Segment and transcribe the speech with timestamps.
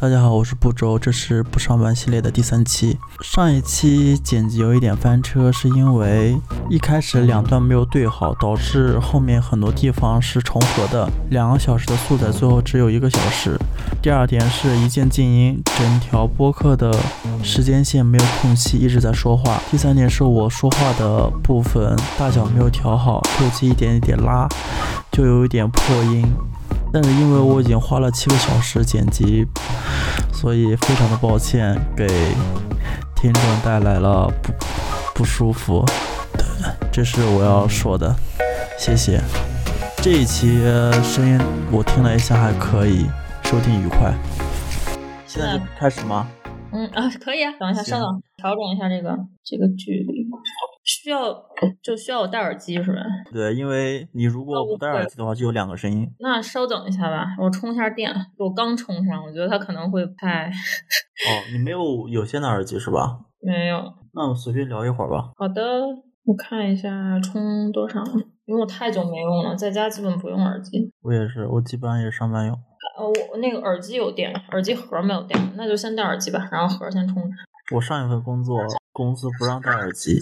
[0.00, 2.96] 大家好，我是不周，这是不上班系列的第三期。
[3.20, 6.38] 上一期剪辑有一点翻车，是因为
[6.70, 11.10] 一开始两段没有对好，导致后面很多地方是重合的。
[11.30, 13.58] 两个小时的素材最后只有一个小时。
[14.00, 16.96] 第二点是一键静音，整条播客的
[17.42, 19.60] 时间线没有空隙，一直在说话。
[19.68, 24.46] 第三点是我说话的部分大小没有调好，后期一点一点拉，
[25.10, 26.24] 就有一点破音。
[26.92, 29.46] 但是因为我已经花了七个小时剪辑，
[30.32, 32.06] 所以非常的抱歉，给
[33.14, 34.52] 听众带来了不
[35.14, 35.84] 不舒服。
[36.32, 36.44] 对，
[36.90, 38.14] 这是我要说的，
[38.78, 39.20] 谢谢。
[40.00, 40.58] 这一期
[41.02, 41.38] 声音
[41.70, 43.06] 我听了一下还可以，
[43.44, 44.14] 收听愉快。
[45.26, 46.26] 现在就开始吗？
[46.72, 47.52] 嗯啊，可以啊。
[47.58, 50.26] 等一下，稍等，调整一下这个这个距离。
[51.08, 51.32] 需要
[51.82, 52.98] 就需要我戴耳机是吧？
[53.32, 56.06] 对，因为你如果不戴耳机的话，就有两个声音。
[56.18, 58.14] 那稍等一下吧，我充一下电。
[58.36, 60.48] 我刚充上，我觉得它可能会不太。
[60.48, 63.20] 哦，你没有有线的耳机是吧？
[63.40, 63.82] 没有。
[64.12, 65.30] 那我随便聊一会儿吧。
[65.38, 65.62] 好的，
[66.26, 68.04] 我看一下充多少，
[68.44, 70.92] 因为我太久没用了，在家基本不用耳机。
[71.00, 72.54] 我也是，我基本上也是上班用。
[72.98, 77.30] 呃，我那个耳机有电，耳机盒没有电，那就先戴耳机吧，然后盒先充着。
[77.74, 78.58] 我上一份工作
[78.92, 80.20] 公司不让戴耳机。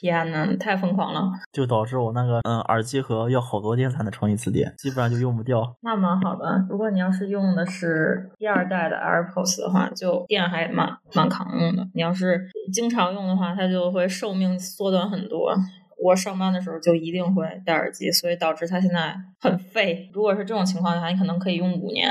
[0.00, 1.30] 天呐，太疯狂了！
[1.52, 5.76] 就导致我那个嗯耳机盒要好多天才能充一次电，基本上就用不掉。
[5.82, 11.86] 那蛮好的，如果你要是用的是第二代的 AirPods 的话，就电还蛮蛮扛用的。
[11.92, 15.54] 你要是经常用的话，它就会寿命缩短很多。
[16.02, 20.08] 我上班的时候就一定会戴耳机，所以导致它现在很废。
[20.14, 22.10] 如果是这种情况的话，你可能可以用五年。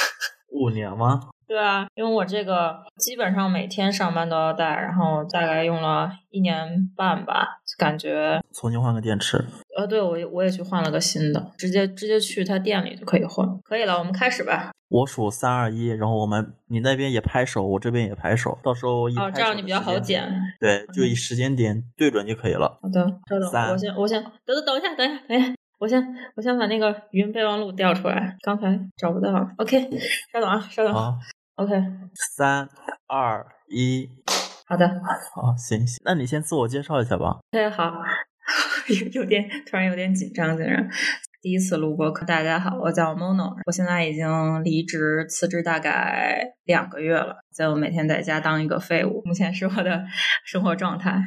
[0.50, 1.20] 五年吗？
[1.46, 7.46] 对啊，因为我这个基本上每天上班都要带，然后大概用了一年半吧，
[7.78, 9.44] 感觉重新换个电池。
[9.76, 13.46] 呃，对，我我也去换了个新的，直接直接去他店里就可以换。
[13.62, 14.70] 可以了，我们开始吧。
[14.88, 20.28] 我数三二一，然后我们你那边也拍手，我这边也拍手，到时候一哦，这样你比较好剪。
[20.60, 22.78] 对，就以时间点对准就可以了。
[22.82, 25.52] 好的，稍等，我先我先等等等一下，等一下，等一下。
[25.78, 26.02] 我先，
[26.34, 29.46] 我先把那个语音备忘录调出来，刚才找不到。
[29.58, 29.90] OK，
[30.32, 30.94] 稍等啊，稍等。
[30.94, 31.14] 好
[31.56, 31.72] ，OK，
[32.36, 32.68] 三
[33.08, 34.08] 二一，
[34.66, 34.88] 好的，
[35.34, 37.38] 好，行行，那你先自我介绍一下吧。
[37.50, 37.92] 哎，好，
[38.88, 40.88] 有有点突然有点紧张，竟然
[41.42, 42.24] 第一次录播课。
[42.24, 50.04] 大家好，我叫 Mono，我现在已经离职辞职大概两个月了，在我每天在家当一个废物，目前是我的
[50.44, 51.20] 生活状态。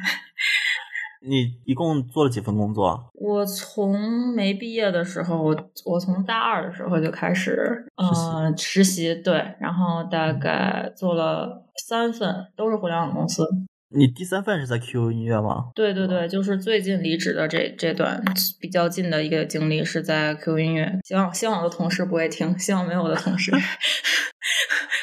[1.20, 3.10] 你一共做了几份工作？
[3.14, 13.44] 我从没毕业的时候，我我从大二的时候就开始呃实习，对，然后大概做了三份，都是互联网公司。
[13.92, 15.70] 你第三份是在 QQ 音乐吗？
[15.74, 18.22] 对对对，就是最近离职的这这段
[18.60, 20.98] 比较近的一个经历是在 QQ 音乐。
[21.04, 23.50] 希望希望我的同事不会听，希望没有我的同事。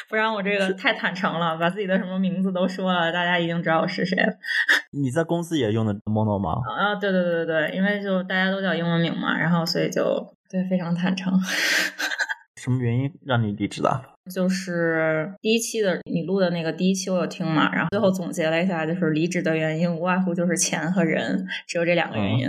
[0.08, 4.32] 不然我这个太坦诚了，把自己的什么名字都说了，大家已经知道我是谁了。
[4.92, 6.52] 你在公司也用的 Mono 吗？
[6.76, 11.32] 啊，对对对对对，因为就大家都叫英文名嘛，然后所以就对非常坦诚。
[12.56, 14.02] 什么原因让你离职的？
[14.28, 22.48] 就是第一期的你录的那个第一期我有听嘛，然后最后总结了一下，就是离职的原因无外乎就是钱和人，只有这两个原因。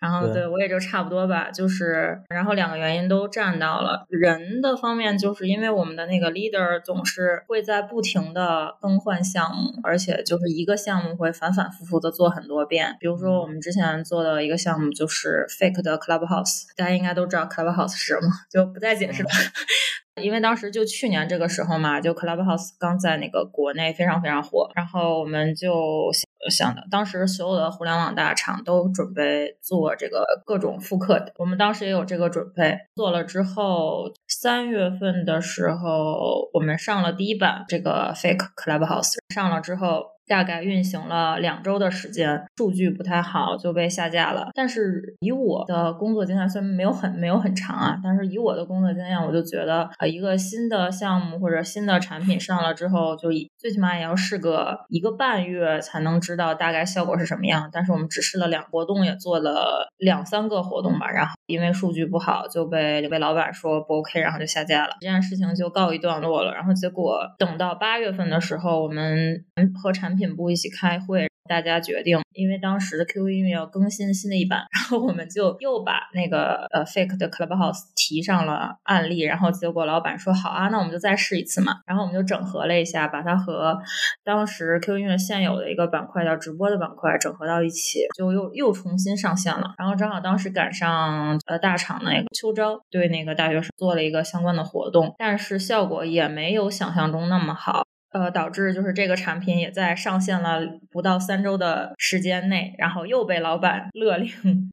[0.00, 4.06] 然后对我也就差不多吧，就是然后两个原因都占到了。
[4.08, 12.96] 人的方面，就是因为我们的那个 leader 总是会在不停的更换项目，而且就是一个项目会反反复复的做很多遍。
[12.98, 19.28] 比如说我们之前做的一个项目就是 fake 的 clubhouse，大家应该都知道 clubhouse 是什么，就不再解释了。
[20.22, 26.10] 因为当时就去年这个时候嘛，就 Clubhouse 刚在那个国内非常非常火，然后我们就
[26.50, 32.78] 想的，当时所有的互联网大厂都准备做这个各种复刻，我们当时也有这个准备。
[32.94, 40.19] 做了之后，三月份的时候，我们上了第一版这个 Fake Clubhouse，上了之后。
[40.30, 44.50] 大概运行了两周的时间，数据不太好就被下架了。
[44.54, 57.68] 但是以我的工作经验，虽然没有很没有很长啊，但是以我的工作经验，我就觉得呃一个新的项目或者新的产品上了之后，就最起码也要试个一个半月才能知道大概效果是什么样。
[57.72, 64.96] 但是我们只试了两活动，也做了两三个活动吧，然后因为数据不好就被被老板说不 OK，然后就下架了。
[65.00, 66.52] 这件事情就告一段落了。
[66.52, 69.42] 然后结果等到八月份的时候，我们
[69.82, 70.10] 和产。
[70.10, 83.76] 品部一起开会，大家决定，因为当时的 QQ 音乐要更新新的一版，然后我们就又把那个呃 Fake 的 Clubhouse 提上了案例，然后结果老板说好啊，那我们就再试一次嘛，然后我们就整合了一下，把它和
[84.22, 89.74] 当时 QQ 音乐现有的一个板块叫直播的板块整合到一起，就又又重新上线了。
[89.76, 97.82] 然后正好当时赶上呃大厂那个秋招，对那个大学生做了一个相关的活动，但是效果也没有想象中那么好。
[98.12, 100.60] 呃，导致就是这个产品也在上线了
[100.90, 104.30] 不到三周的时间内，然后又被老板 勒令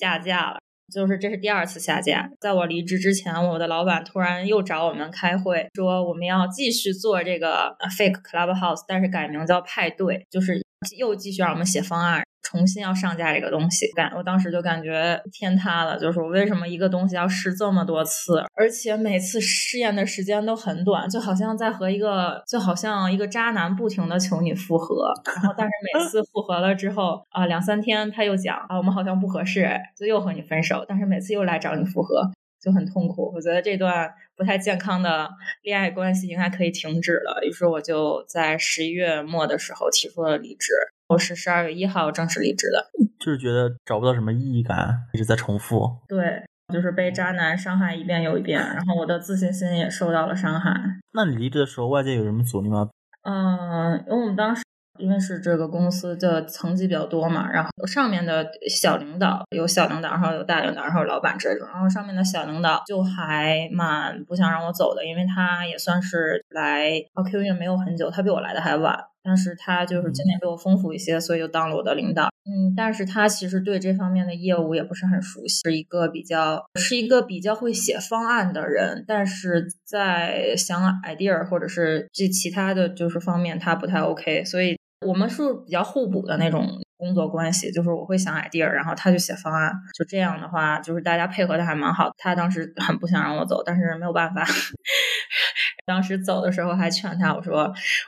[0.00, 0.58] 下架了。
[0.90, 2.30] 就是这是第二次下架。
[2.40, 10.64] 在我离职之前，我的老板突然又找我们开会，说我们要继续做这个 Fake Clubhouse，但是改名叫派对，就是
[10.96, 12.22] 又继续让我们写方案。
[12.40, 15.98] 重新要上架这个东西，感我当时就感觉天塌了。
[15.98, 32.22] 就是我为什么一个东西要试这么多次，而且每次试验的时间都很短，就好像在和一个就好像一个渣男不停的求你复合，然后但是每次复合了之后啊两三天他又讲啊我们好像不合适，就又和你分手，但是每次又来找你复合，
[32.62, 33.30] 就很痛苦。
[33.34, 35.28] 我觉得这段不太健康的
[35.62, 37.44] 恋爱关系应该可以停止了。
[37.44, 40.72] 于是我就在十一月末的时候提出了离职。
[41.08, 42.86] 我是十二月一号正式离职的，
[43.18, 45.90] 就是觉得找不到什么意义感，一直在重复。
[46.06, 50.70] 对，就是被渣男伤害一遍又一遍，然后我的自信心也受到了伤害。
[51.12, 52.90] 那你离职的时候，外界有什么阻力吗？
[53.22, 54.62] 嗯，因为我们当时
[54.98, 68.98] 因为是这个公司的层级比较多嘛，然后上面的小领导有小领导，然后有大领导，然后有老板这种，然后上面的小领导就还蛮不想让我走的，因为他也算是来 QQ 也没有很久，他比我来的还晚。
[69.20, 72.30] 但是他就是经验比我丰富一些，所以就当了我的领导。
[72.46, 86.66] 嗯，但是他其实对这方面的业务也不是很熟悉，是一个比较是一个比较会写方案的人，但是在想 idea 或者是这其他的就是方面他不太 OK，所以我们是比较互补的那种
[86.96, 92.10] 工作关系，就是我会想 idea，然后他就写方案，就这样的话，就是大家配合的还蛮好。
[92.18, 94.44] 他当时很不想让我走，但是没有办法。
[95.86, 97.62] 当时走的时候还劝他，我说：“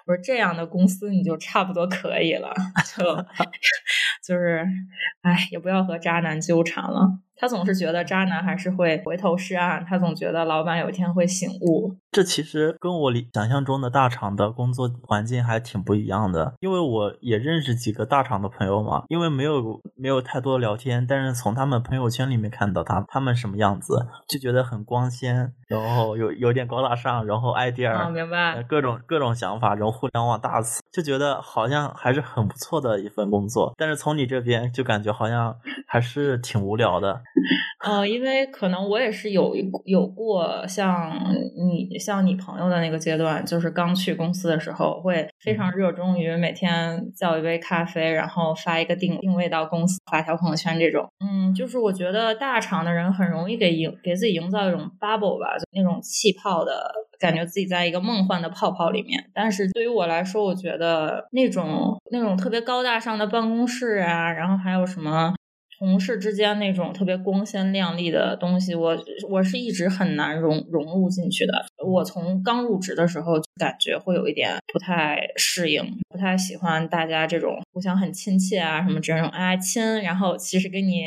[0.07, 2.53] 我说这样的公司你就差不多可以了，
[2.97, 3.05] 就
[4.27, 4.67] 就是，
[5.23, 11.97] 哎，也不要和渣男纠缠了。”他总是觉得渣男还是会回头是岸，他总觉得老板有一天会醒悟。
[12.11, 19.05] 这其实跟我理想象中的大厂的工作环境还挺不一样的，因为我也认识几个大厂的朋友嘛。
[19.09, 33.73] 因为没有没有太多聊天，但是从他们朋友圈里面看到他他们什么样子，就觉得很光鲜，然后有有点高大上，然后 idea，明白，各种各种想法，然后互联网大词，就觉得好像还是很不错的一份工作。
[33.77, 35.57] 但是从你这边就感觉好像
[35.87, 37.23] 还是挺无聊的。
[37.81, 39.57] 呃，因为可能我也是有
[39.87, 41.11] 有过像
[41.57, 51.09] 你像你朋友的那个阶段，就是刚去公司的时候，会非常热衷于每天叫一杯咖啡，然后发一个定定位到公司，发条朋友圈这种。
[51.25, 59.25] 嗯，就是我觉得大厂的人很容易给营给自己营造一种 bubble 吧，就那种气泡的感觉，自己在一个梦幻的泡泡里面。
[59.33, 65.33] 但是对于我来说，我觉得那种那种特别高大上的办公室啊，然后还有什么。
[65.81, 68.95] 同事之间那种特别光鲜亮丽的东西，我
[69.31, 71.53] 我是一直很难融融入进去的。
[71.83, 81.07] 我从刚入职的时候就感觉会有一点不太适应，不太喜欢大家这种互相很亲切啊什么这种哎亲，然后其实给你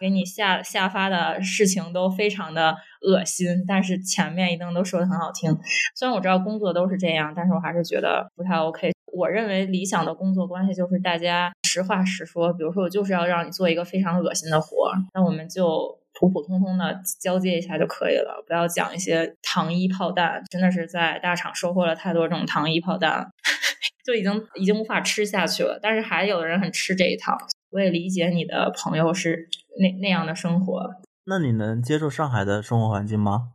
[0.00, 5.56] 给你下下发的事情都非常的恶心，但是前面一定都说的很好听。
[5.94, 8.91] 虽然我知道工作都是这样，但是我还是觉得不太 OK。
[9.12, 20.42] 我认为理想的工作关系就是大家实话实说，比如说我就是要让你做一个非常恶心的活，那我们就普普通通的交接一下就可以了，不要讲一些糖衣炮弹。
[20.50, 23.30] 真的是在大厂收获了太多这种糖衣炮弹，
[24.04, 25.78] 就已经已经无法吃下去了。
[25.82, 27.36] 但是还有的人很吃这一套，
[27.70, 29.48] 我也理解你的朋友是
[29.78, 30.90] 那那样的生活。
[31.24, 33.52] 那你能接受上海的生活环境吗？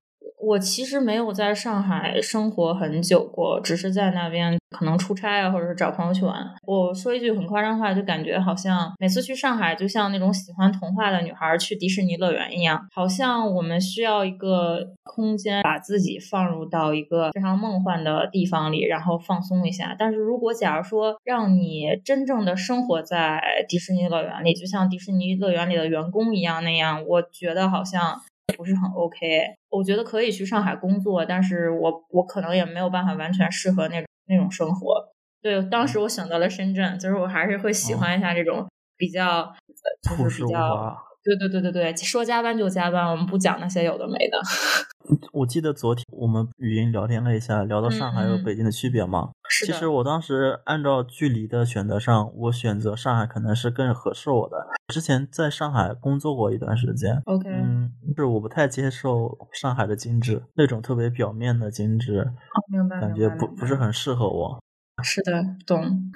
[0.47, 6.37] 我其实没有在上海生活很久过，只是在那边可能出差啊，或者是找朋友去玩。
[6.65, 19.93] 我说一句很夸张的话，就感觉好像每次去上海，就像那种喜欢童话的女孩去迪士尼乐园一样，好像我们需要一个空间，把自己放入到一个非常梦幻的地方里，然后放松一下。
[19.99, 28.21] 但是如果假如说让你真正的生活在迪士尼乐园里，就像迪士尼乐园里的员工一样那样，我觉得好像。
[28.55, 35.03] 不是很 OK，我觉得可以去上海工作，但是我我可能也没有办法完全适合那种那种生活。
[35.41, 38.65] 对，当时我选择了深圳，就是我还是会喜欢一下这种
[38.97, 39.53] 比较，
[40.01, 44.39] 就是比较，对对对对对，说加班就加班，我们不讲那些有的没的。
[45.31, 49.29] 我记得昨天我们语音聊天了一下，聊到上海和北京的区别嘛。
[49.65, 54.57] 其实我当时按照距离的选择上，我选择上海可能是更合适我的。
[54.93, 62.27] 之前在上海工作过一段时间，OK，嗯，是我不太接受上海的精致，那种特别表面的精致，
[62.71, 64.61] 明白，感觉不不是很适合我。
[65.03, 66.11] 是的，懂。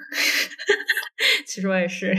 [1.46, 2.14] 其实我也是。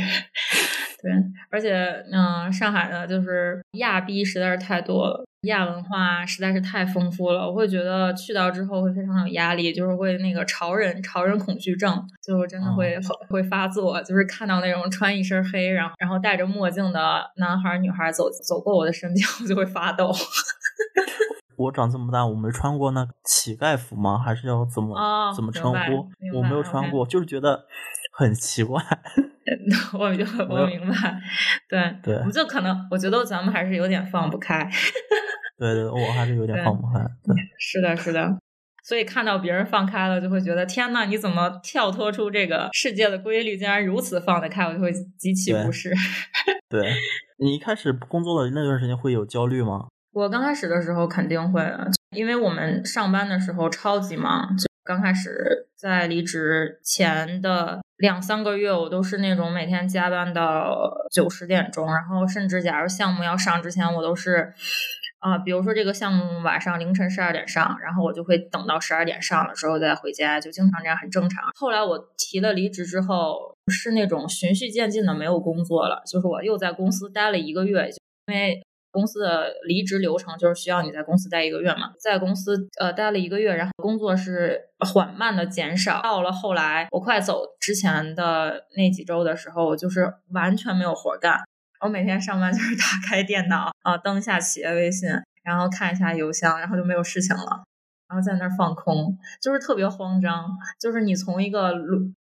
[1.04, 1.12] 对，
[1.52, 7.46] 而且，嗯，上海的就是亚逼实在是太多了，亚文化实在是太丰富了。
[7.46, 12.98] 我会觉得去到之后会非常有压力，就是会那个潮人潮人恐惧症，就真的会
[13.30, 14.02] 会发作。
[14.04, 20.10] 就是看到那种穿一身黑，然后然后戴着墨镜的男孩女孩走走过我的身边，我就会发抖。
[21.56, 24.18] 我长这么大，我没穿过那乞丐服吗？
[24.18, 24.98] 还是要怎么
[25.36, 26.10] 怎么称呼？
[26.34, 27.66] 我没有穿过，就是觉得
[28.14, 28.82] 很奇怪。
[29.98, 31.20] 我就我明白，
[31.68, 34.70] 对对，我就可能我觉得咱们还是有点放不开。
[35.58, 37.00] 对对，我还是有 点放不开。
[37.26, 38.38] 对，是的，是的。
[38.84, 44.66] 所以看到别人放开了，就会觉得天呐，你怎么跳脱出这个世界的规律，竟然如此放得开？
[44.66, 45.90] 我就会极其不适。
[46.70, 46.92] 对
[47.40, 49.88] 你一开始工作的那段时间会有焦虑吗？
[50.12, 54.50] 我刚开始的时候肯定会的，因为我们上班的时候超级忙。
[54.58, 64.54] 就刚开始在离职前的两三个月，我都是那种每天加班到九十点钟，然后甚至假如项目要上之前，我都是
[65.20, 71.46] 啊，比如说这个项目晚上凌晨十二点上，然后我就会等到十二点上了之后再回家，就经常这样，很正常。
[71.56, 77.88] 后来我提了离职之后，是那种循序渐进的没有工作了，就是我又在公司待了一个月，
[78.28, 78.62] 因为。
[78.94, 86.02] 公司的离职流程就是需要你在公司待一个月嘛，在公司呃待了一个月，然后工作是缓慢的减少。
[86.02, 91.40] 到了后来，我快走之前的那几周的时候，我就是完全没有活干。
[91.82, 95.10] 我每天上班 就是打开电脑啊，登一下企业微信，
[95.44, 97.64] 然后看一下邮箱，然后就没有事情了。
[98.14, 100.46] 然后在那儿放空，就是特别慌张。
[100.80, 101.74] 就是你从一个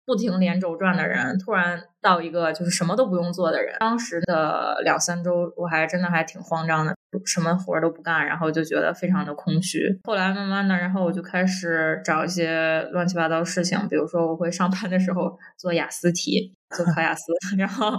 [0.07, 3.75] 不停连轴转的人，突然到一个就是什么都不用做的人。
[3.81, 6.95] 当时的两三周，我还真的还挺慌张的，
[7.27, 9.81] 什么活都不干，然后就觉得非常的空虚。
[10.05, 17.91] 后来慢慢的，然后我就开始找一些乱七八糟事情，比如说我会上班的时候做雅思题，做考雅思， 然后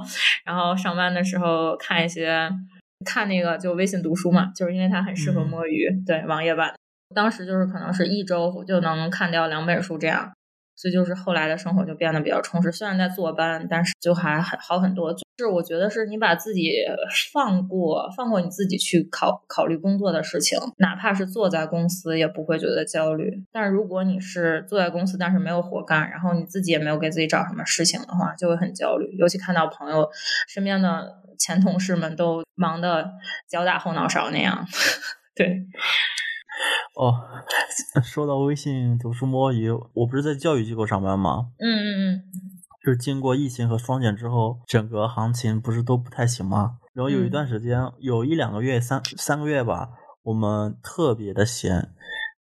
[0.45, 2.49] 然后上班的时候看一些
[3.03, 6.73] 看那个就微信读书嘛，就是因为它很适合摸鱼，对网页版。
[7.13, 10.31] 当时就是可能是一周就能看掉两本书这样，
[10.75, 12.71] 所以就是后来的生活就变得比较充实。
[12.71, 15.13] 虽然在坐班，但是就还很好很多。
[15.37, 16.71] 就是我觉得是你把自己
[17.33, 23.43] 放过，放过你自己去考考虑工作的事情，哪怕是坐在公司也不会觉得焦虑。
[23.51, 29.15] 但是如果你是坐在公司，但是没有活干，然后你自己也没有给自己找什么事情的话，就会很焦虑。
[29.17, 30.07] 尤其看到朋友
[30.47, 33.11] 身边的前同事们都忙得
[33.49, 34.67] 脚打后脑勺那样，
[35.33, 35.65] 对。
[36.95, 37.21] 哦，
[38.03, 41.47] 说到微信读书摸鱼，我不是在教育机构上班吗？
[41.59, 42.23] 嗯嗯嗯，
[42.83, 46.77] 就是经过疫情和双减之后，整个行情不是都不太行吗？
[46.93, 49.89] 然后有一段时间，有一两个月、三三个月吧，
[50.23, 51.89] 我们特别的闲，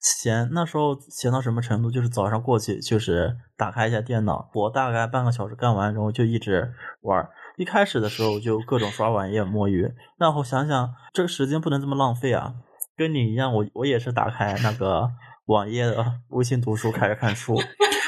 [0.00, 1.90] 闲那时候闲到什么程度？
[1.90, 6.72] 就是早上过去，就是打开一下电脑，我大概半个小时干完，然后就一直
[7.02, 7.28] 玩。
[7.56, 12.54] 一开始的时候就各种刷网页摸鱼，那我想想，这个时间不能这么浪费啊。
[13.00, 15.08] 跟你一样，我我也是打开那个
[15.48, 17.54] 网页的微信读书开始看书，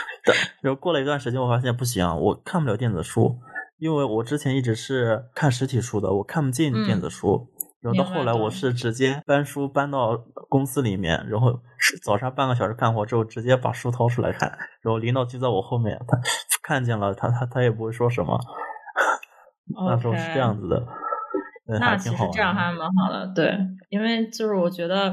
[0.60, 3.38] 然后过了一段时间，我发现不行，我看不了电子书，
[3.78, 7.48] 因为我之前一直是看实体书的，我看不进电子书。
[7.80, 11.58] 然后到后来，我是直接搬书搬到公司里面，然后
[12.04, 14.50] 早上半个小时干活之后，直接把书掏出来看，
[14.82, 16.20] 然后领导就在我后面，他
[16.62, 18.38] 看见了，他他他也不会说什么。
[19.86, 20.86] 那时候是这样子的。
[21.66, 23.56] 那其实这样还蛮好的，对，
[23.88, 25.10] 因为就是我觉得，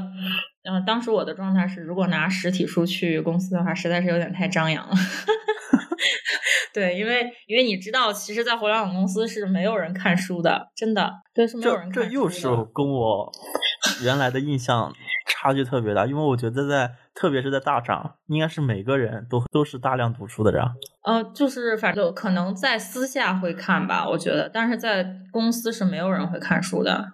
[0.64, 4.94] 嗯，当时我的状态是，如果拿实体书去公司的话，实在是有点太张扬了。
[6.74, 12.06] 对，因为因为你知道，其实，在互联网公司是没有人看书的，真的，对，是没有人看书的。
[12.06, 13.30] 这又是跟我
[14.04, 14.92] 原来的印象。
[15.40, 20.62] 差距特别大，因为我觉得在，特别是在大厂，应该是每个人都都是大量读书的人。
[21.02, 27.12] 呃，就是反正可能在私下会看吧，我觉得，但是在公司是没有人会看书的。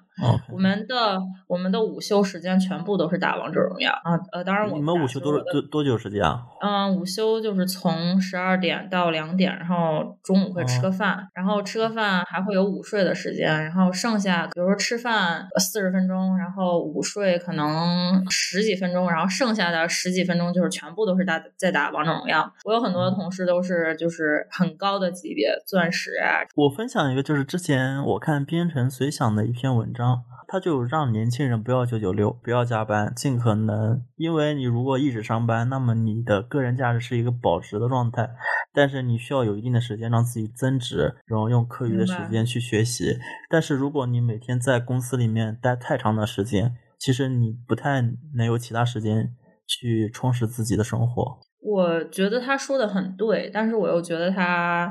[0.50, 6.42] 我们的我们的午休时间全部都是打王者荣耀啊呃，当然我你们午休多多多久时间啊？
[6.62, 22.50] 嗯，午休就是从十二点到两点，然后中午会吃个饭，然后吃个饭还会有午睡的时间，然后剩下比如说吃饭四十分钟，然后午睡可能十几分钟，然后剩下的十几分钟就是全部都是打在打王者荣耀。
[22.64, 26.40] 我有很多的同事都是就是很高的级别钻石啊。
[26.54, 30.05] 我分享一个，就是之前我看编程随想的一篇文章。
[30.56, 38.30] 他他就让年轻人不要九九六，不要加班，尽可能，因为你如果一直上班，那么你的个人价值是一个保值的状态，
[38.72, 43.18] 但是你需要有一定的时间让自己增值，然后用课余的时间去学习。
[43.50, 48.00] 但是如果你每天在公司里面待太长的时间，其实你不太
[48.34, 49.34] 能有其他时间
[49.66, 51.38] 去充实自己的生活。
[51.60, 54.90] 我觉得他说的很对，但是我又觉得他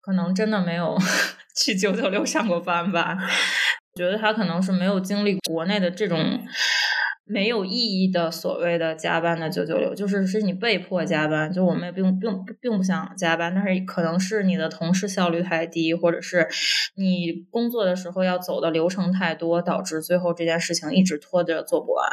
[0.00, 0.96] 可能真的没有
[1.60, 3.18] 去九九六上过班吧。
[3.94, 6.18] 觉得他可能是没有经历国内的这种。
[7.32, 16.48] 没有意义的所谓的加班的九九六，就是是你被迫加班，就我们也并并并不想加班，但是可能是你的同事效率太低，或者是
[16.96, 22.10] 你工作的时候要走的流程太多，导致最后这件事情一直拖着做不完，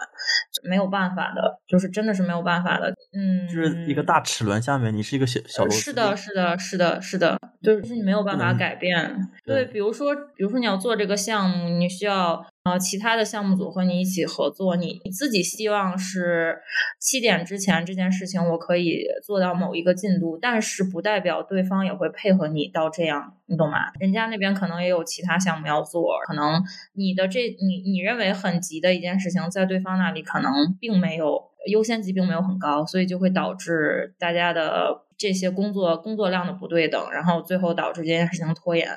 [0.68, 12.46] 没有办法的，就是真的是没有办法的，嗯，就是一个大齿轮下面，你是一个小小螺丝，是的，是的，是的，是的，就是你没有办法改变，对，比如说，比如说你要做这个项目，你需要。
[12.68, 16.58] 呃，其他的项目组和你一起合作，你自己希望是
[17.00, 23.78] 七点之前这件事情我可以做到某一个进度，但是不代表对方也会配合你到这样，你懂吗？
[24.02, 26.62] 人家那边可能也有其他项目要做，可能
[26.94, 35.07] 你的这你你认为很急的一件事情，在对方那里可能并没有优先级，并没有很高，所以就会导致大家的。
[35.18, 38.88] 这些工作工作量的不对等，然后最后导致这件事情拖延，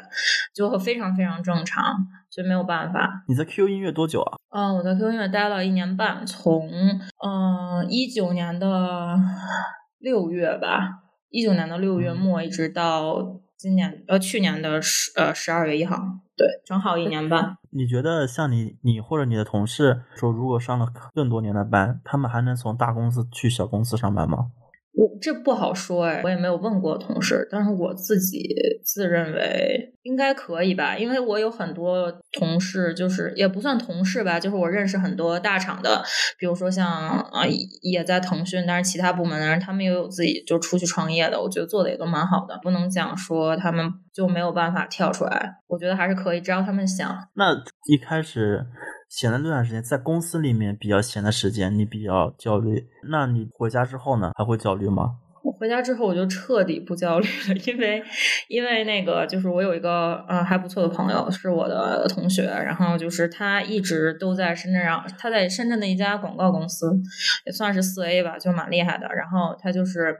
[0.55, 1.83] 就会非常非常正常，
[2.29, 3.25] 所以没有办法。
[3.27, 4.37] 你在 QQ 音乐多久啊？
[4.51, 6.69] 嗯，我在 QQ 音乐待了一年半，从
[7.25, 9.17] 嗯一九年的
[9.99, 15.97] 六月吧，一九年的六月末一直到今年呃去年的十呃十二月一号，
[16.37, 17.57] 对，正好一年半。
[17.71, 24.51] 你觉得像你你或者你的同事说，如果上了更多年的班，他们还能从大公司去小公司上班吗？
[24.93, 28.55] 我这不好说哎，我也没有问过同事，但是我自己
[28.85, 36.03] 自认为应该可以吧，因为我有很多同事，就是也不算同事吧，就是我认识很多大厂的，
[36.39, 37.47] 比如说像啊
[37.83, 47.09] 也在腾讯，但是其他部门的人他们也有自己就出去创业的，我觉得做的也都蛮好的，不能讲说他们就没有办法跳出来，我觉得还是可以，只要他们想。
[47.35, 47.55] 那
[47.87, 48.67] 一开始。
[49.11, 52.87] 闲的那段时间，在公司里面比较闲的时间，你比较焦虑。
[53.11, 55.17] 那你回家之后呢，还会焦虑吗？
[55.43, 58.01] 我回家之后我就彻底不焦虑了，因为
[58.49, 66.93] 因为那个就是我有一个嗯还不错的朋友，是我的同学，然后就是他一直都在深圳，让他在深圳的一家广告公司，
[67.47, 69.09] 也算是四 A 吧，就蛮厉害的。
[69.09, 70.17] 然后他就是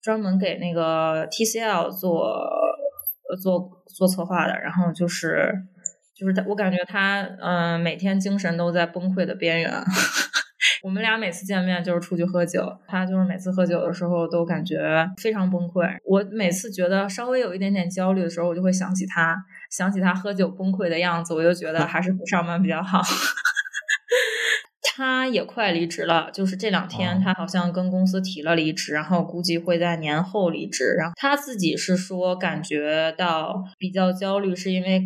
[0.00, 2.38] 专门给那个 TCL 做
[3.42, 5.52] 做做策划的，然后就是。
[6.22, 9.72] 就是他，我感觉他，嗯，每天精神都在崩溃的边缘。
[10.84, 15.84] 我们俩每次见面就是出去喝酒，他就是每次喝酒的时候都感觉非常崩溃。
[16.04, 19.36] 我每次觉得稍微有一点点焦虑的时候，我就会想起他，
[19.70, 23.02] 想起他喝酒崩溃的样子，我就觉得还是不上班比较好。
[24.94, 30.94] 他也快离职了，就是这两天他好像跟公司提了离职，然后估计会在年后离职。
[30.98, 35.02] 然后他自己是说感觉到比较焦虑，是因为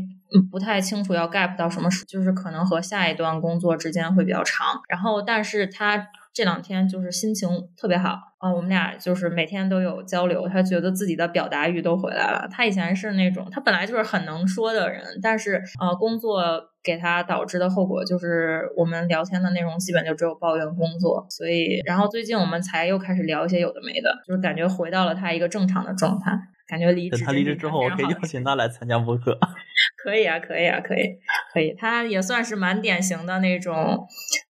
[0.50, 4.80] 不太清楚要 gap 到什么时，就是可能和下一段工作之间会比较长。
[4.88, 7.48] 然后，但是他这两天就是心情
[7.80, 12.46] 特别好啊，我们俩就是每天都有交流，他觉得自己的表达欲都回来了。
[12.50, 16.62] 他以前是那种他本来就是很能说的人，但是呃工作。
[16.86, 26.30] 给他导致的后果就是，我们聊天的内容基本就只有抱怨工作，所以，然后最近我们才又开始聊一些有的没的，就是感觉回到了他一个正常的状态，
[26.66, 27.24] 感觉离职。
[27.24, 29.38] 他离职之后，我可以邀请他来参加播客。
[30.02, 31.18] 可以啊，可以啊，可以，
[31.52, 31.74] 可以。
[31.76, 34.06] 他也算是蛮典型的那种，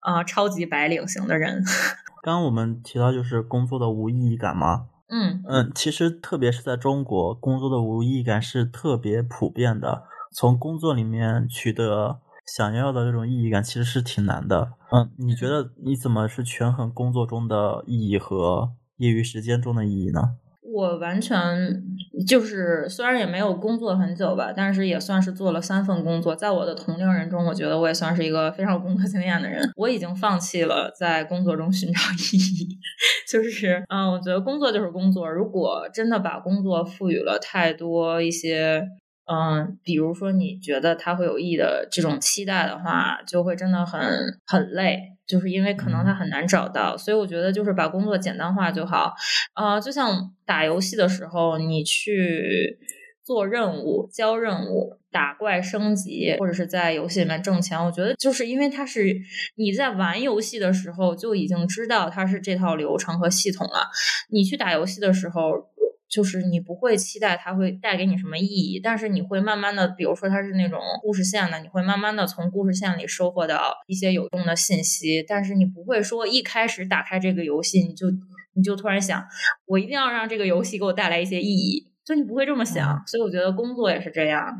[0.03, 1.63] 呃，超级白领型的人。
[2.23, 4.87] 刚刚我们提到就是工作的无意义感吗？
[5.09, 10.03] 嗯嗯，其实特别是在中国，工作的无意义感是特别普遍的。
[10.31, 12.19] 从工作里面取得
[12.57, 14.71] 想要的这种意义感，其实是挺难的。
[14.91, 20.37] 嗯，你觉得你怎么是权衡工作中的意义和业余时间中的意义呢？
[20.73, 21.83] 我完全
[22.27, 26.35] 就是虽然也没有工作很久吧，但是也算是做了三份工作。
[26.35, 29.69] 在我的同龄人中，我觉得我也算是一个非常有工作经验的人。
[29.75, 32.77] 我已经放弃了在工作中寻找意义，
[33.29, 35.29] 就是嗯，我觉得工作就是工作。
[35.29, 38.83] 如果真的把工作赋予了太多一些。
[39.25, 44.01] 嗯，比如说你觉得它会有意义的这种期待的话，就会真的很
[44.45, 49.13] 很累，就是因为可能他很难找到，所以我觉得就是把工作简单化就好。
[49.55, 52.77] 呃，就像打游戏的时候，你去
[53.23, 59.15] 做任务、交任务、打怪升级，或者是在游戏里面挣钱，我觉得就是因为它是
[59.55, 63.87] 你在玩游戏的时候就已经知道它是这套流程和系统了，
[64.29, 65.72] 你去打游戏的时候。
[66.13, 78.11] 就是你不会期待它会带给你什么意义，但是你会慢慢的，比如说它是那种故事线的，你会慢慢的从故事线里收获到一些有用的信息，但是你不会说一开始打开这个游戏你就
[78.53, 79.25] 你就突然想，
[79.65, 84.53] 我一定要让这个游戏给我带来一些意义，就你不会这么想，所以我觉得工作也是这样，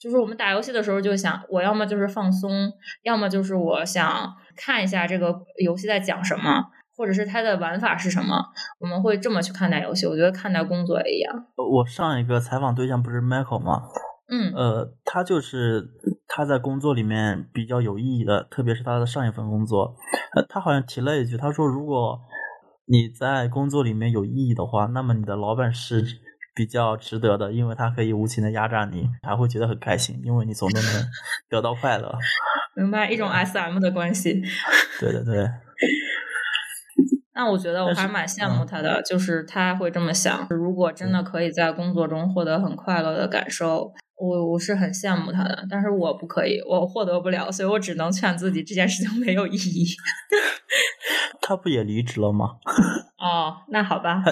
[0.00, 2.72] 就是我们打游戏的时候就想，我要么就是放松，
[3.04, 6.64] 要么就是我想看一下这个游戏在讲什么。
[6.96, 8.36] 或者是它的玩法是什么？
[8.80, 10.06] 我们会这么去看待游戏。
[10.06, 11.46] 我觉得看待工作也一样。
[11.56, 13.82] 我上一个采访对象不是 Michael 吗？
[14.28, 14.52] 嗯。
[14.54, 15.88] 呃，他就是
[16.26, 19.94] 他在工作里面比较有意义的，特别是他的上一份工作。
[20.34, 22.18] 呃，他好像提了一句，他说：“如果
[22.86, 26.04] 你在工作里面有意义的话，那么你的老板是
[26.54, 30.90] 比较值得的，因为他可以无情的压榨你，还会觉得很开心，因为你总都能
[31.50, 32.12] 得到快乐。”
[32.76, 34.42] 明白，一种 SM 的关系。
[35.00, 35.48] 对对对。
[37.36, 40.46] 那我觉得我还蛮羡慕他的，就是他会这么想。
[40.48, 45.66] 如果真的可以在工作中获得很快乐的感受，我我是很羡慕他的。
[45.68, 49.84] 但是我不可以，我获得不了，所以我只能劝自己这件事情没有意义。
[51.42, 52.56] 他不也离职了吗？
[53.20, 54.24] 哦，那好吧。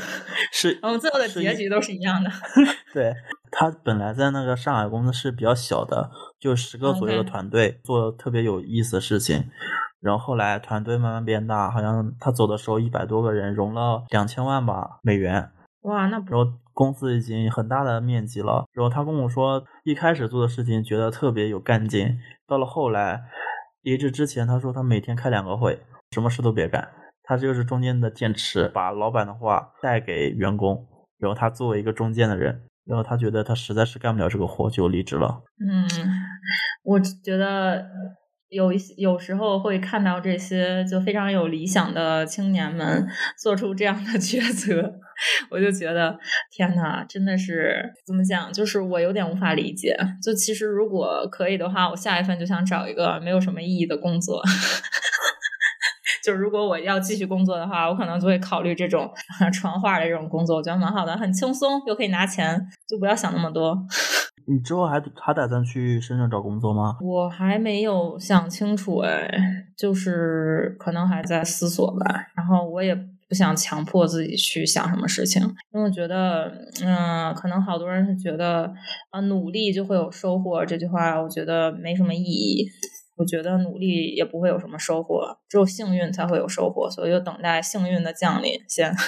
[0.51, 2.31] 是，我们最后的结局都是一样的。
[2.95, 3.13] 对
[3.53, 9.45] 他本来在那个上海公司是比较小的，就十个左右的团队，做特别有意思的事情。
[10.05, 15.51] 然后后来团队慢慢变大，好像他走的时候一百多个人，融了两千万吧美元。
[15.81, 18.67] 哇，那然后公司已经很大的面积了。
[18.75, 23.23] 然后他跟我说，一开始做的事情觉得特别有干劲，到了后来
[23.81, 26.87] 离职之前，他说他每天开两个会，什么事都别干，
[27.23, 30.87] 他就是中间的剑持，把老板的话带给员工。
[31.19, 35.43] 然后他作为一个中间的人，然后他觉得他实在是干不了这个活，就离职了。
[35.67, 35.89] 嗯，
[36.83, 37.87] 我觉得。
[38.55, 44.95] 有有时候会看到这些就非常有理想的青年们做出这样的抉择，
[45.51, 46.17] 我就觉得
[46.51, 48.53] 天呐，真的是怎么讲？
[48.53, 49.97] 就是我有点无法理解。
[50.23, 54.41] 就其实如果可以的话，我下一份就想找一个没有什么意义的工作。
[56.25, 59.13] 就如果我要继续工作的话，我可能就会考虑这种
[59.53, 63.77] 传话的这种工作，我觉得蛮好的，很轻松又可以拿钱，就不要想那么多。
[64.47, 66.97] 你之后还还打算去深圳找工作吗？
[67.01, 69.29] 我还没有想清楚哎，
[69.77, 72.27] 就是可能还在思索吧。
[72.37, 76.53] 然后我也不想强迫自己去想什么事情，因为我觉得，
[76.85, 78.73] 嗯，可能好多人是觉得
[79.11, 82.69] 啊，努力就会有收获这句话，我觉得没什么意义。
[83.17, 88.93] 我觉得努力也不会有什么收获，只有幸运才会有收获，所以就等待幸运的降临先。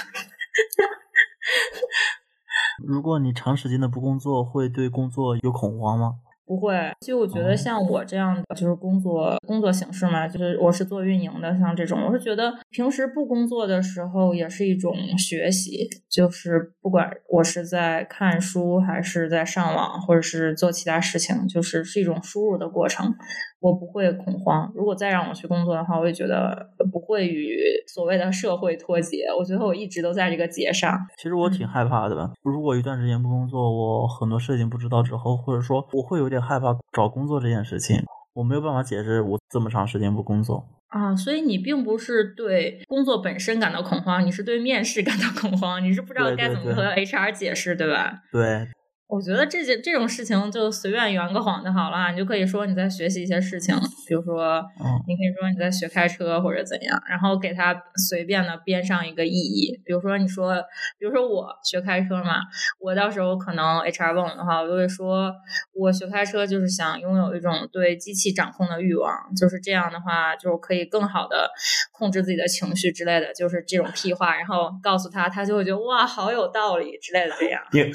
[2.85, 6.15] 如果你长时间的不工作，会对工作有恐慌吗？
[6.45, 23.13] 不会，其实我觉得像我这样的就是工作工作形式嘛，就是我是做运营的，像这种，我是觉得平时不工作的时候也是一种学习，就是不管我是在看书还是在上网，或者是做其他事情，就是是一种输入的过程。
[23.59, 24.71] 我不会恐慌。
[24.75, 29.25] 如果再让我去工作的话，我也觉得不会与所谓的社会脱节。
[29.37, 30.97] 我觉得我一直都在这个节上。
[31.17, 32.31] 其实我挺害怕的。
[32.43, 38.03] 如果一段时间不工作，我很多事情不知道之后，或者说我会有点害怕找工作这件事情。
[38.33, 41.15] 我没有办法解释我这么长时间不工作啊。
[41.15, 45.83] 所以你并不是对工作本身感到恐慌，你是对面试感到恐慌。
[45.83, 48.21] 你是不知道该怎么和 HR 解释，对吧？
[48.31, 48.67] 对。
[49.07, 53.73] 我觉得这件这种事情就随便圆个谎就好了，你就可以说你在学习一些事情，
[54.05, 54.61] 比如说，
[55.07, 57.73] 你可以说你在学开车或者怎样，然后给他
[58.09, 60.55] 随便的编上一个意义，比如说你说，
[60.99, 62.41] 比如说我学开车嘛，
[62.81, 65.31] 我到时候可能 HR 问我的话，我就会说，
[65.73, 71.49] 我学开车就是想拥有一种对机器掌控的欲望，就是这样的话，就可以更好的
[71.93, 77.61] 控制自己的情绪之类的，就是这种屁话，然后告诉他，他就会觉得哇，好有道理之类的这样。
[77.71, 77.89] 你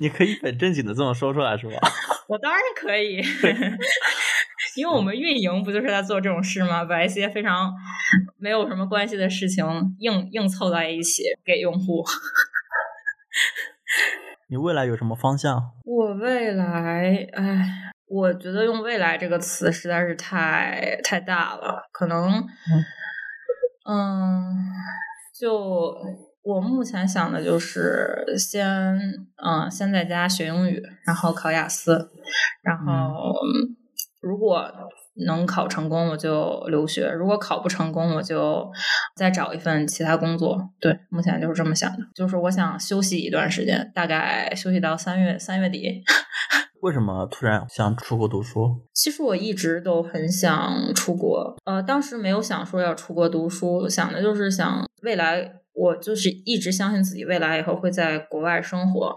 [0.06, 0.37] 你可以。
[0.42, 1.76] 很正经的这么说出来是吧？
[2.28, 3.22] 我当然可以，
[4.76, 6.84] 因为我们运营不就是在做这种事吗？
[6.84, 7.72] 把一些非常
[8.38, 9.64] 没有什么关系的事情
[9.98, 12.04] 硬硬凑在一起给用户。
[14.50, 15.72] 你未来有什么方向？
[15.84, 22.42] 我未来，哎，我觉得用“未来”这个词实在是太太大了，可能，
[23.88, 24.54] 嗯，
[25.38, 26.27] 就。
[26.48, 28.66] 我目前想的就是先，
[29.36, 32.10] 嗯，先在家学英语，然后考雅思，
[32.62, 33.34] 然后
[34.22, 34.64] 如果
[35.26, 38.66] 能考成功，我就留学；如果考不成功，我就
[39.14, 40.58] 再找一份其他工作。
[40.80, 46.02] 对，目前就是这么想的，就是我想休息一段时间，大概休息到三月三月底。
[46.80, 48.86] 为什么突然想出国读书？
[48.94, 59.16] 其实我一直都很想出国，呃，当时没有想说要出国读书，想的就是想未来我就是一直相信自己未来以后会在国外生活，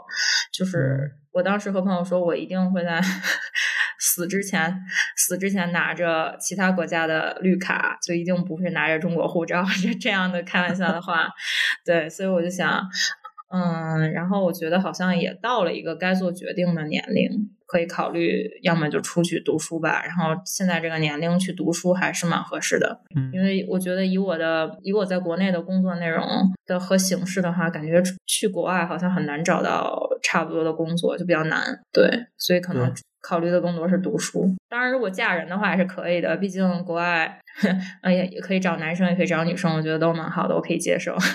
[0.54, 3.02] 就是我当时和朋友说，我一定会在
[4.00, 4.76] 死之前
[5.16, 11.28] 死之前拿着其他国家的绿卡，就一定不会拿着中国护照， 是这样的开玩笑的话，
[11.86, 12.84] 对，所以我就想。
[13.54, 17.30] 嗯，然后我觉得好像也到了一个该做决定的年龄，
[17.72, 20.04] 可以考虑要么就出去读书吧。
[20.04, 23.00] 然后现在这个年龄去读书还是蛮合适的，
[23.32, 26.26] 因为我觉得以我的以我在国内的工作内容
[26.66, 31.64] 的和形式的话，感觉去国外好像很难找到差不多的工作，就比较难。
[31.94, 34.54] 对，所以可能考虑的更多是读书。
[34.68, 37.40] 当然，如果嫁人的话也是可以的，毕竟国外，
[38.04, 41.16] 哎呀，也可以找男生，也可以找女生，我觉得都蛮好的，我可以接受。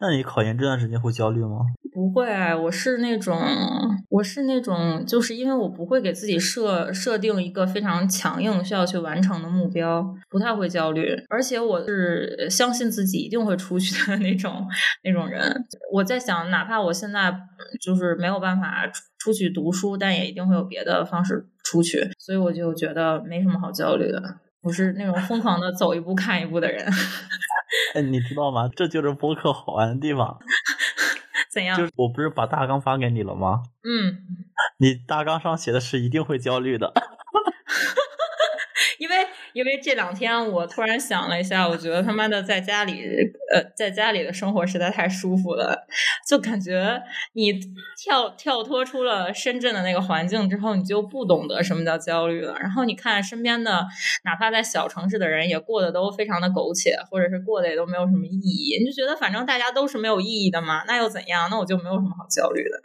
[0.00, 1.58] 那你考研这段时间会焦虑吗？
[2.00, 3.38] 不会，我是那种，
[4.08, 11.14] 我是那种，就是因为我不会给自己设设定一个非常强硬需要去完成的目标，不太会焦虑。
[11.28, 14.66] 而且我是相信自己一定会出去的 那种
[15.04, 15.42] 那种人。
[15.92, 17.30] 我在想，哪怕我现在
[17.78, 22.10] 就是没有办法出去读书，但也一定会有别的方式出去。
[22.18, 24.22] 所以我就觉得没什么好焦虑的。
[24.62, 26.82] 我是那种疯狂的走一步看一步的人。
[27.94, 28.68] 哎，你知道吗？
[28.74, 30.38] 这就是播客好玩的地方。
[31.50, 31.76] 怎样？
[31.76, 33.62] 就是我不是把大纲发给你了吗？
[33.84, 34.18] 嗯。
[34.78, 36.92] 你大纲上写的是一定会焦虑的。
[38.98, 39.16] 因为。
[39.52, 43.02] 因为这两天我突然想了一下，我觉得他妈的在家里，
[43.52, 45.86] 呃，在家里的生活实在太舒服了，
[46.28, 47.52] 就感觉你
[47.98, 52.56] 跳跳脱出了深圳的那个环境之后，你就不懂得什么叫焦虑了。
[52.60, 53.84] 然后你看身边的，
[54.24, 58.78] 哪怕在小城市的人，也过得都非常的苟且，或者是过得也都没有什么意义。
[58.78, 61.48] 你就觉得反正大家都是没有意义的嘛，那又怎样？
[61.50, 62.80] 那我就没有什么好焦虑的，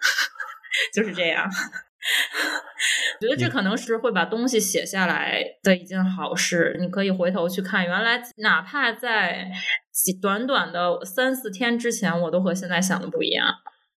[0.93, 1.47] 就是这样。
[3.19, 6.78] 我觉得这可能是会把东西写下来的一件好事。
[6.80, 9.49] 你可以回头去看，原来哪怕在
[10.21, 13.47] 短短的三四天之前，我都和现在想的不一样，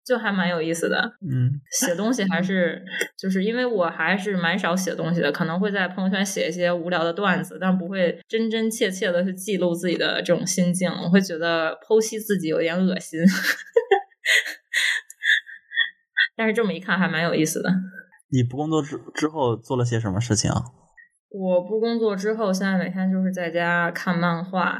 [0.07, 1.13] 就还蛮有意思的。
[1.21, 2.83] 嗯，写东西还是
[3.19, 10.91] 就是因为我还是蛮少写东西的，可能会在朋友圈写一些无聊的段子，但不会真真切切的去记录自己的这种心境。
[10.91, 13.21] 我会觉得剖析自己有点恶心。
[16.37, 17.69] 但是这么一看还蛮有意思的。
[18.31, 20.63] 你不工作之之后做了些什么事情啊？
[21.31, 24.79] 我不工作之后，现在每天就是在家看漫画、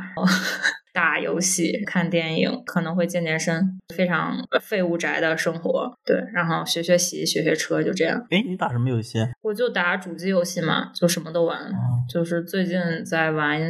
[0.99, 5.97] 打游戏、看电影，可能会健健身，非常废物宅的生活。
[6.05, 8.19] 对，然后学学习、学学车，就这样。
[8.31, 9.21] 哎，你打什么游戏？
[9.43, 11.57] 我就打主机游戏嘛，就什么都玩。
[12.13, 13.63] 就是最近在玩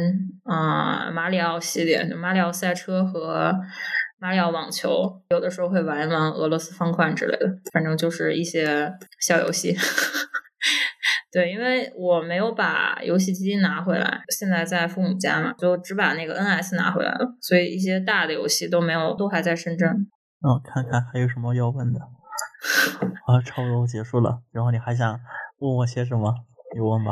[0.43, 3.53] 啊马里奥系列，就马里奥赛车和。
[4.21, 9.73] 马里奥网球，有的时候会玩一玩俄罗斯方块之类的，反正就是一些小游戏。
[11.31, 19.87] 对，因为我没有把游戏机拿回来，现在在父母家嘛，就只把那个 NS 拿回来了，所以一些大的游戏都没有，都还在深圳。
[20.41, 21.99] 哦，看看还有什么要问的？
[21.99, 24.41] 啊，差不多结束了。
[24.51, 25.19] 然后你还想
[25.59, 26.33] 问我些什么？
[26.73, 27.11] 你问吧。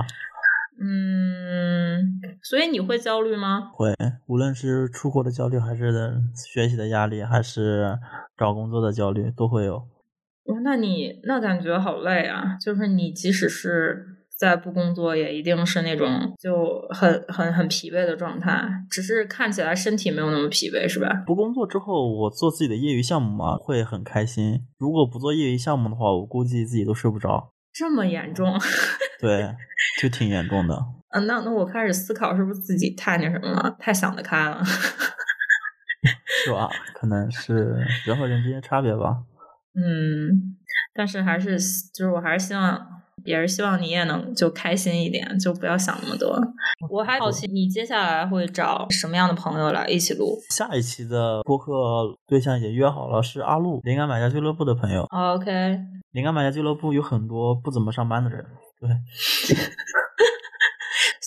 [0.80, 3.72] 嗯，所以你会焦虑吗？
[3.74, 3.96] 会，
[4.28, 7.98] 无论是出国的焦虑，还是学习的压力，还是
[8.38, 9.88] 找工作的焦虑，都会有。
[10.48, 12.58] 哇，那你那感觉好累啊！
[12.60, 14.06] 就是你即使是
[14.38, 16.08] 在不工作，也一定是那种
[16.40, 21.24] 就很很很疲惫的状态，只是看起来身体没有那么疲惫，是吧？
[21.26, 24.62] 不工作之后，我做自己的业余项目嘛，会很开心。
[24.78, 27.52] 如果不做业余项目的话，我估计自己都睡不着。
[27.74, 28.60] 这么严重？
[29.20, 29.56] 对。
[30.00, 30.76] 就挺严重的，
[31.10, 34.64] 嗯，那那我开始思考，是不是自己太那什么了，太想得开了，
[36.46, 36.70] 是吧？
[36.94, 39.18] 可能是人和人之间差别吧。
[39.78, 40.58] 嗯，
[40.96, 41.58] 但是还是
[41.94, 42.80] 就是我还是希望，
[43.24, 46.42] 也是希望你也能就开心一点，就不要想那么多。
[46.90, 50.38] 我还好奇你接下来会找什么样的朋友来一起录？
[50.50, 51.72] 下一期的播客
[52.28, 55.04] 对象也约好了，是阿路灵感买家俱乐部的朋友。
[55.12, 55.80] OK，
[56.12, 58.44] 灵感买家俱乐部有很多不怎么上班的人。
[58.80, 58.90] 对，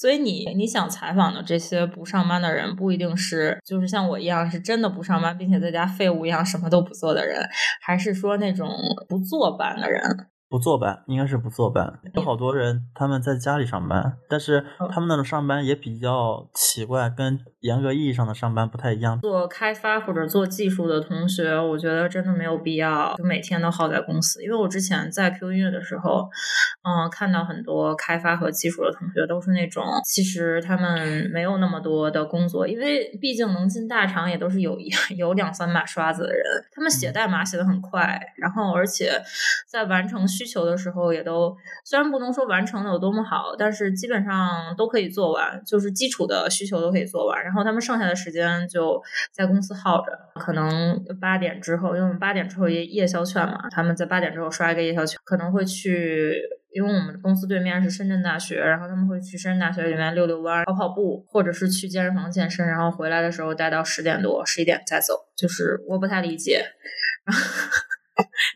[0.01, 7.47] 所以你你想采访的这些不上班的人，不一定是就是像我一样是真的不上班，并且在家废物一样什么都不做的人，
[7.83, 8.71] 还是说那种
[9.07, 10.01] 不坐班的人？
[10.51, 12.01] 不坐班，应该是不坐班。
[12.13, 19.21] 有好多人他们在家里上班，但是他们那种上班也比较奇怪，跟严格意义上的上班不太一样。
[19.21, 24.43] 做开发或者做技术的同学，我觉得真的没有必要就每天都耗在公司。
[24.43, 26.29] 因为我之前在 Q 音乐的时候，
[26.83, 34.77] 嗯，看到很多开发和技术的同学都是那种，其实他们没有那么多的工作，因为毕竟能进大厂也都是有
[35.17, 36.43] 有两三把刷子的人，
[36.75, 39.13] 他们写代码写的很快，然后而且
[39.71, 40.27] 在完成。
[40.41, 47.45] 需求的时候，也都虽然不能说完成的有多么好，但是基本上都可以做完，就是基础的需求都可以做完。
[47.45, 48.99] 然后他们剩下的时间就
[49.33, 56.35] 在公司耗着，可能八点之后，因为我们八点之后夜夜宵券嘛，他们在八点之后刷一个夜宵券，可能会去。
[56.73, 65.15] 因为我们公司对面是深圳大学，然后他们会去深圳大学里面溜溜弯、跑跑步，或者是去健身房健身，然后回来的时候待到十点多、十一点再走。
[65.37, 66.65] 就是我不太理解。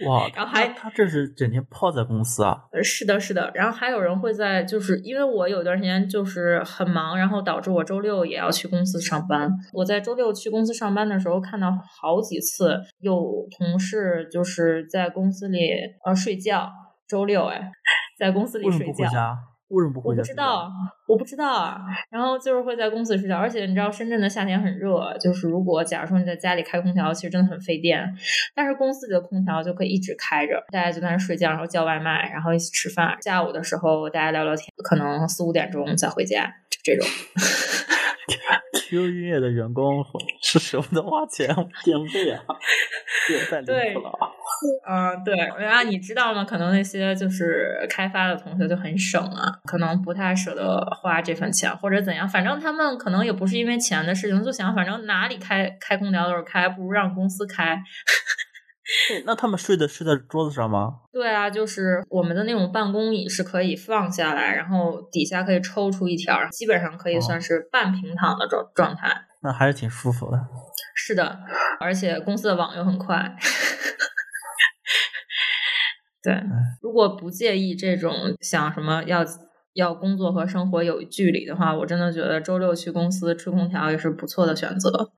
[0.07, 2.57] 哇，然后还他这是整天泡在公司啊？
[2.83, 3.51] 是的，是的。
[3.55, 9.51] 然后还有人会在，就是因为我有段时间就是很忙，然后导致我周六也要去公司上班。
[9.73, 15.71] 我在周六去公司上班的时候，看到好几次有同事就是在公司里
[16.05, 16.71] 呃睡觉。
[17.07, 17.71] 周六哎。
[18.17, 19.11] 在公司里睡觉，
[19.69, 20.21] 为什么不回家？
[20.21, 20.71] 我不知道，
[21.07, 21.81] 我不知道啊。
[22.11, 28.15] 然后就是会在公司里睡觉，而且你知道深圳的夏天很热，就是如果假如说你在家里开空调，其实真的很费电。
[28.55, 33.17] 但是公司里的空调就可以一直开着，大家就在那睡觉，然后叫外卖，然后一起吃饭。
[33.23, 37.07] 下午的时候大家聊聊天，可能四五点钟再回家，就这种。
[38.87, 40.05] Q 音乐的员工
[40.43, 41.49] 是舍不得花钱
[41.85, 42.45] 电费啊，
[43.27, 44.29] 电费太离谱了啊！
[44.87, 46.45] 嗯，对，然后你知道吗？
[46.45, 52.29] 可能那些就是开发的同学就很省啊，可能不太舍得花这份钱，或者怎样。
[52.29, 57.83] 反正他们可能也不是因为钱的事情，就想反正哪里开开空调都是开，不如让公司开。
[59.25, 60.93] 那他们睡的睡在桌子上吗？
[61.11, 69.27] 对啊，就是我们的那种办公椅是可以放下来，然后底下可以抽出一条，基本上可以算是半平躺的状状态。
[69.43, 70.39] 那还是挺舒服的。
[70.95, 71.39] 是的，
[71.81, 73.37] 而且公司的网又很快。
[76.25, 76.43] 对，
[76.81, 79.23] 如果不介意这种想什么要
[79.75, 85.13] 要工作和生活有距离的话，我真的觉得周六去公司吹空调也是不错的选择。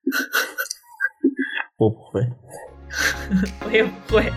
[1.78, 2.20] 我不会。
[3.66, 4.32] 我也不会，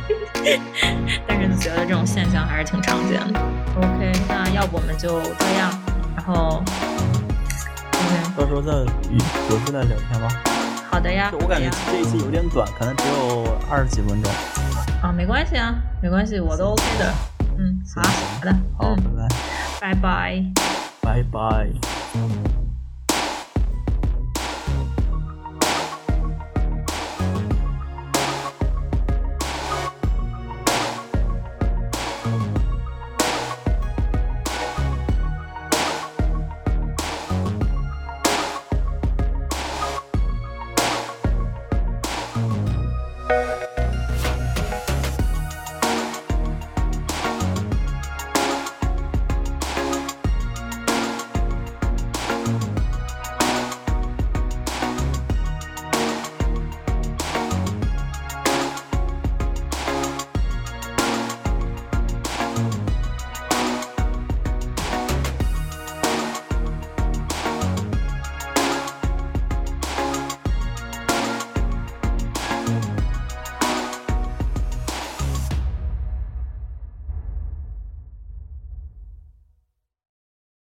[1.27, 3.39] 但是觉得这种现象还是挺常见的。
[3.77, 5.71] OK，那要不我们就这样，
[6.15, 6.61] 然后
[7.93, 10.27] OK，到时候再有空再聊天吧。
[10.89, 14.68] 好的呀，我感觉这一期有点短，可能只有二十几分钟。
[15.01, 17.13] 啊，没关系啊，没关系，我都 OK 的。
[17.57, 18.95] 嗯，好，好的，好，
[19.79, 20.43] 拜拜，
[21.01, 22.58] 拜拜，拜拜。